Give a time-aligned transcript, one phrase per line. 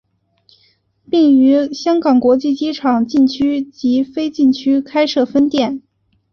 [1.11, 5.83] 并于香港国际机场禁区及非禁区开设分店。